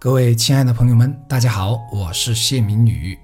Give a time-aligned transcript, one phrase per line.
[0.00, 3.18] 各位亲爱的朋友们，大家好，我是谢明宇。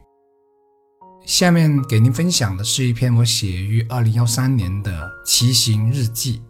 [1.25, 6.43] 下面给您分享的是一篇我写于二零幺三年的骑行日记。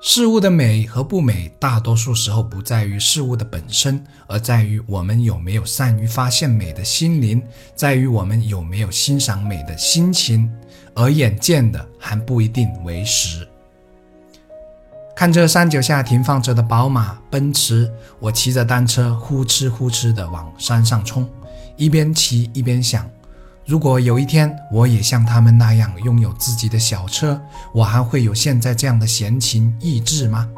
[0.00, 7.42] 事物的美和不美，大多数时候不在于事物的本身，而在于我们有没有善于发现美的心灵，
[7.74, 10.50] 在于我们有没有欣赏美的心情。
[10.94, 13.46] 而眼见的还不一定为实。
[15.22, 21.24] 看着山脚下停放着的宝马、奔驰，我骑着单车呼哧呼哧地往山上冲，
[21.76, 23.08] 一边骑一边想：
[23.64, 27.40] 如果有一天我也像他们那样拥有自己的小车，
[27.72, 30.48] 我还会有现在这样的闲情逸致吗？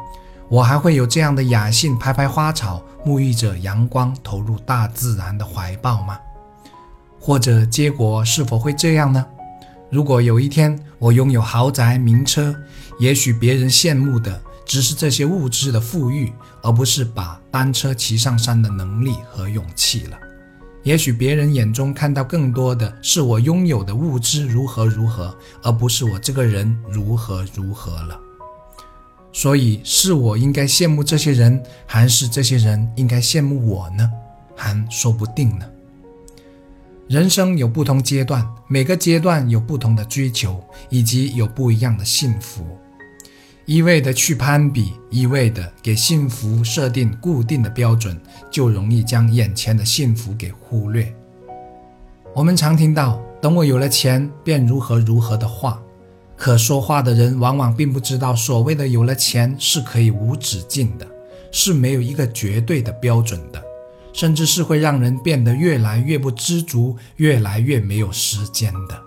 [0.49, 6.17] 我还会有这样的雅兴拍拍花草、沐浴着阳光、投入大自然的怀抱吗？
[7.19, 9.23] 或者结果是否会这样呢？
[9.91, 12.55] 如果有一天我拥有豪宅名车，
[12.97, 14.41] 也许别人羡慕的。
[14.65, 20.17] 只是这些物质的富裕，而不是把单车骑上山的能力和勇气了。
[20.83, 28.19] 也许别人眼中看到更多的是我拥有的物质如何如何，而不是我这个人如何如何了。
[29.33, 34.09] 所以，是我应该羡慕这些人，还是这些人应该羡慕我呢？
[34.55, 35.65] 还说不定呢。
[37.07, 42.65] 人生有不同阶段，每个阶段有不同的追求，以及有不一样的幸福。
[43.65, 48.15] 一味的去攀比，一味的给幸福设定固定的标准，
[48.51, 51.11] 就容易将眼前的幸福给忽略。
[52.35, 55.81] 我们常听到“等我有了钱，便如何如何”的话，
[56.37, 61.07] 可说话的人往往并不知道，所谓的有了钱是可以无止境的，
[61.51, 63.59] 是没有一个绝对的标准的，
[64.13, 69.01] 甚至是会让人变得越来越不知足，越来越没有时间的。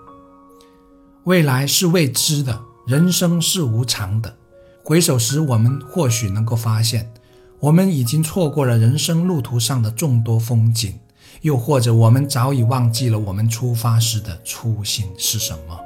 [1.23, 4.35] 未来是未知的，人生是无常的。
[4.83, 7.11] 回首时，我们或许能够发现，
[7.59, 10.97] 我们已经错过了人生路途上的众多风景，
[11.41, 15.79] 又或者我们早已忘记了我们出发时的初心是什么。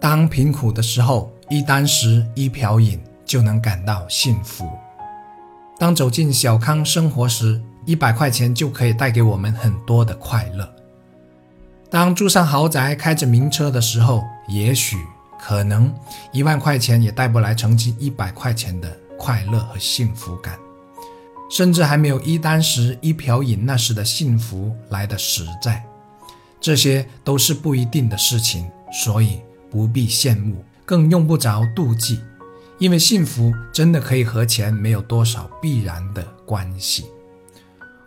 [0.00, 4.66] 当贫苦的时候，一箪食、一瓢饮就能感到幸福；
[5.78, 10.66] 当走进小康生活时，一百块钱就可以带给我们很多的快乐；
[11.88, 14.98] 当住上豪宅、开着名车的时候，也许。
[15.40, 15.94] 可能
[16.32, 20.58] 一万块钱也带不来曾经一百块钱的快乐和幸福感，
[21.50, 25.84] 甚至还没有一箪食、一瓢饮那时的幸福来的实在。
[26.60, 29.40] 这些都是不一定的事情，所以
[29.70, 32.20] 不必羡慕，更用不着妒忌，
[32.78, 37.06] 因为幸福真的可以和钱没有多少必然的关系。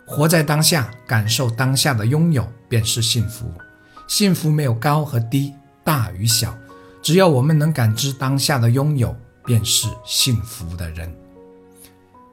[0.06, 3.50] 活在当下，感受当下的拥有，便是幸福。
[4.06, 6.54] 幸福没有高和低，大与小。
[7.02, 9.14] 只要我们能感知当下的拥有，
[9.44, 11.12] 便是幸福的人。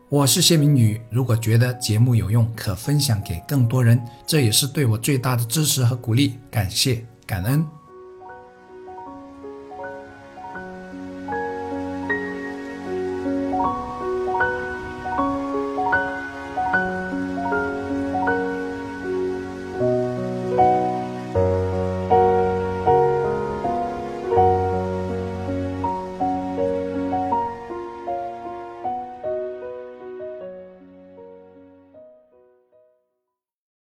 [0.09, 6.35] 我是谢明宇，如果觉得节目有用，可分享给更多人，这也是对我最大的支持和鼓励。
[6.51, 7.65] 感谢，感恩。